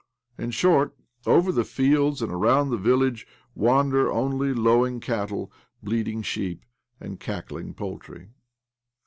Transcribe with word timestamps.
In 0.35 0.49
short, 0.49 0.97
over 1.27 1.51
the 1.51 1.63
fields 1.63 2.23
and 2.23 2.31
around 2.31 2.71
the 2.71 2.77
village 2.77 3.27
wander 3.53 4.11
only 4.11 4.51
lowing 4.51 4.99
cattle, 4.99 5.51
bleating 5.83 6.23
sheep, 6.23 6.65
and 6.99 7.19
cackling 7.19 7.75
poultry. 7.75 8.29